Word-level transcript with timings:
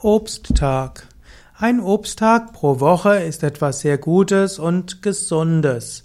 Obsttag. 0.00 1.08
Ein 1.58 1.80
Obsttag 1.80 2.52
pro 2.52 2.78
Woche 2.78 3.16
ist 3.16 3.42
etwas 3.42 3.80
sehr 3.80 3.98
Gutes 3.98 4.60
und 4.60 5.02
Gesundes. 5.02 6.04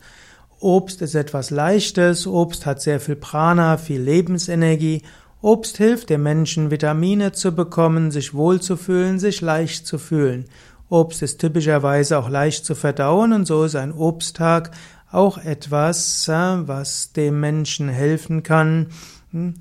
Obst 0.60 1.04
ist 1.04 1.14
etwas 1.14 1.52
Leichtes, 1.52 2.26
Obst 2.26 2.66
hat 2.66 2.82
sehr 2.82 3.00
viel 3.00 3.16
Prana, 3.16 3.78
viel 3.78 4.02
Lebensenergie. 4.02 5.04
Obst 5.44 5.78
hilft 5.78 6.10
dem 6.10 6.24
Menschen, 6.24 6.72
Vitamine 6.72 7.34
zu 7.34 7.52
bekommen, 7.52 8.10
sich 8.10 8.34
wohlzufühlen, 8.34 9.20
sich 9.20 9.42
leicht 9.42 9.86
zu 9.86 10.00
fühlen. 10.00 10.46
Obst 10.90 11.22
ist 11.22 11.40
typischerweise 11.40 12.18
auch 12.18 12.30
leicht 12.30 12.66
zu 12.66 12.74
verdauen 12.74 13.32
und 13.32 13.46
so 13.46 13.64
ist 13.64 13.76
ein 13.76 13.94
Obsttag 13.94 14.72
auch 15.12 15.38
etwas, 15.38 16.28
äh, 16.28 16.34
was 16.68 17.14
dem 17.14 17.40
Menschen 17.40 17.90
helfen 17.90 18.42
kann, 18.42 18.88
hm, 19.30 19.54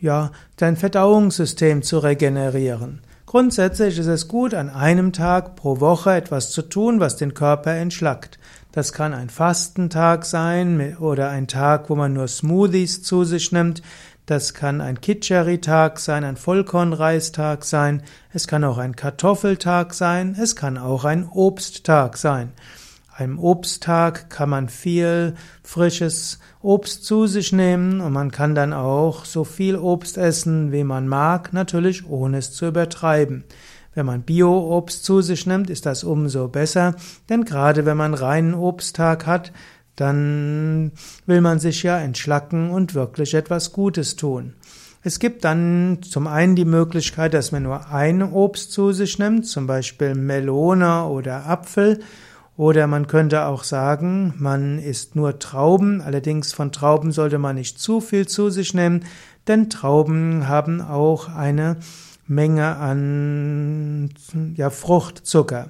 ja, 0.00 0.32
dein 0.56 0.78
Verdauungssystem 0.78 1.82
zu 1.82 1.98
regenerieren. 1.98 3.02
Grundsätzlich 3.26 3.98
ist 3.98 4.06
es 4.06 4.28
gut, 4.28 4.54
an 4.54 4.70
einem 4.70 5.12
Tag 5.12 5.56
pro 5.56 5.80
Woche 5.80 6.14
etwas 6.14 6.52
zu 6.52 6.62
tun, 6.62 7.00
was 7.00 7.16
den 7.16 7.34
Körper 7.34 7.72
entschlackt. 7.72 8.38
Das 8.70 8.92
kann 8.92 9.12
ein 9.12 9.30
Fastentag 9.30 10.24
sein 10.24 10.96
oder 10.98 11.28
ein 11.30 11.48
Tag, 11.48 11.90
wo 11.90 11.96
man 11.96 12.12
nur 12.12 12.28
Smoothies 12.28 13.02
zu 13.02 13.24
sich 13.24 13.50
nimmt. 13.50 13.82
Das 14.26 14.54
kann 14.54 14.80
ein 14.80 15.00
Kitscheri-Tag 15.00 15.98
sein, 15.98 16.22
ein 16.22 16.36
Vollkornreistag 16.36 17.64
sein. 17.64 18.04
Es 18.32 18.46
kann 18.46 18.62
auch 18.62 18.78
ein 18.78 18.94
Kartoffeltag 18.94 19.92
sein. 19.92 20.36
Es 20.40 20.54
kann 20.54 20.78
auch 20.78 21.04
ein 21.04 21.28
Obsttag 21.28 22.16
sein 22.16 22.52
einem 23.16 23.38
Obsttag 23.38 24.28
kann 24.28 24.50
man 24.50 24.68
viel 24.68 25.34
frisches 25.62 26.38
Obst 26.60 27.04
zu 27.04 27.26
sich 27.26 27.52
nehmen 27.52 28.00
und 28.00 28.12
man 28.12 28.30
kann 28.30 28.54
dann 28.54 28.72
auch 28.72 29.24
so 29.24 29.44
viel 29.44 29.76
Obst 29.76 30.18
essen, 30.18 30.70
wie 30.70 30.84
man 30.84 31.08
mag, 31.08 31.52
natürlich 31.52 32.06
ohne 32.08 32.38
es 32.38 32.52
zu 32.52 32.66
übertreiben. 32.66 33.44
Wenn 33.94 34.04
man 34.04 34.22
Bio-Obst 34.22 35.02
zu 35.04 35.22
sich 35.22 35.46
nimmt, 35.46 35.70
ist 35.70 35.86
das 35.86 36.04
umso 36.04 36.48
besser, 36.48 36.94
denn 37.30 37.44
gerade 37.44 37.86
wenn 37.86 37.96
man 37.96 38.12
reinen 38.12 38.52
Obsttag 38.52 39.26
hat, 39.26 39.52
dann 39.94 40.92
will 41.24 41.40
man 41.40 41.58
sich 41.58 41.82
ja 41.82 41.98
entschlacken 41.98 42.70
und 42.70 42.94
wirklich 42.94 43.32
etwas 43.32 43.72
Gutes 43.72 44.16
tun. 44.16 44.52
Es 45.02 45.20
gibt 45.20 45.44
dann 45.44 46.00
zum 46.02 46.26
einen 46.26 46.56
die 46.56 46.66
Möglichkeit, 46.66 47.32
dass 47.32 47.52
man 47.52 47.62
nur 47.62 47.90
ein 47.90 48.22
Obst 48.22 48.72
zu 48.72 48.92
sich 48.92 49.18
nimmt, 49.18 49.46
zum 49.46 49.66
Beispiel 49.66 50.14
Melone 50.14 51.04
oder 51.06 51.46
Apfel, 51.46 52.00
oder 52.56 52.86
man 52.86 53.06
könnte 53.06 53.46
auch 53.46 53.64
sagen, 53.64 54.34
man 54.38 54.78
isst 54.78 55.14
nur 55.14 55.38
Trauben, 55.38 56.00
allerdings 56.00 56.52
von 56.52 56.72
Trauben 56.72 57.12
sollte 57.12 57.38
man 57.38 57.56
nicht 57.56 57.78
zu 57.78 58.00
viel 58.00 58.26
zu 58.26 58.50
sich 58.50 58.72
nehmen, 58.72 59.04
denn 59.46 59.70
Trauben 59.70 60.48
haben 60.48 60.80
auch 60.80 61.28
eine 61.28 61.76
Menge 62.26 62.76
an 62.76 64.10
ja, 64.56 64.70
Fruchtzucker. 64.70 65.68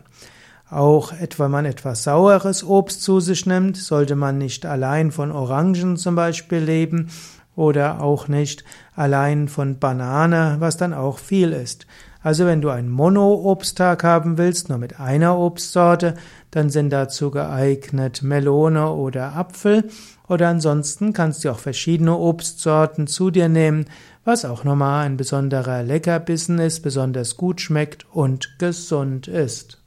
Auch 0.68 1.12
etwa 1.12 1.48
man 1.48 1.64
etwas 1.64 2.02
saueres 2.02 2.64
Obst 2.64 3.02
zu 3.02 3.20
sich 3.20 3.46
nimmt, 3.46 3.76
sollte 3.76 4.16
man 4.16 4.38
nicht 4.38 4.66
allein 4.66 5.12
von 5.12 5.30
Orangen 5.30 5.96
zum 5.96 6.14
Beispiel 6.14 6.58
leben 6.58 7.08
oder 7.56 8.02
auch 8.02 8.28
nicht 8.28 8.64
allein 8.94 9.48
von 9.48 9.78
Banane, 9.80 10.56
was 10.60 10.76
dann 10.76 10.94
auch 10.94 11.18
viel 11.18 11.52
ist. 11.52 11.86
Also 12.22 12.44
wenn 12.44 12.60
du 12.60 12.70
einen 12.70 12.88
Mono-Obsttag 12.88 14.02
haben 14.02 14.36
willst, 14.36 14.68
nur 14.68 14.78
mit 14.78 14.98
einer 14.98 15.38
Obstsorte, 15.38 16.16
dann 16.50 16.70
sind 16.70 16.90
dazu 16.90 17.30
geeignet 17.30 18.22
Melone 18.22 18.90
oder 18.90 19.36
Apfel. 19.36 19.84
Oder 20.28 20.48
ansonsten 20.48 21.12
kannst 21.12 21.44
du 21.44 21.50
auch 21.50 21.60
verschiedene 21.60 22.16
Obstsorten 22.16 23.06
zu 23.06 23.30
dir 23.30 23.48
nehmen, 23.48 23.86
was 24.24 24.44
auch 24.44 24.64
nochmal 24.64 25.06
ein 25.06 25.16
besonderer 25.16 25.84
Leckerbissen 25.84 26.58
ist, 26.58 26.80
besonders 26.80 27.36
gut 27.36 27.60
schmeckt 27.60 28.06
und 28.12 28.58
gesund 28.58 29.28
ist. 29.28 29.85